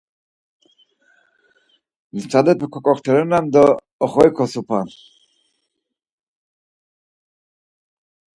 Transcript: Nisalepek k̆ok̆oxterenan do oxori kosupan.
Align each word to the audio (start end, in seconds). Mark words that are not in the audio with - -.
Nisalepek 2.13 2.69
k̆ok̆oxterenan 2.73 3.45
do 3.53 3.63
oxori 4.03 4.31
kosupan. 4.37 4.87